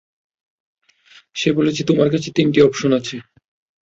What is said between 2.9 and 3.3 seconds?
আছে।